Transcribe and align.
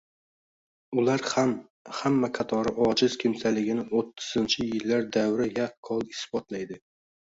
ular 1.01 1.23
ham 1.33 1.51
hamma 1.97 2.29
qatori 2.39 2.73
ojiz 2.85 3.17
kimsaligini 3.25 3.85
o‘ttizinchi 4.01 4.65
yillar 4.73 5.07
davri 5.19 5.51
yaqqol 5.61 6.05
isbotlaydi. 6.17 6.81